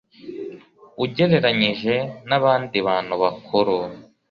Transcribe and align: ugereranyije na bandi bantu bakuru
ugereranyije 1.03 1.95
na 2.29 2.37
bandi 2.43 2.77
bantu 2.87 3.13
bakuru 3.21 3.75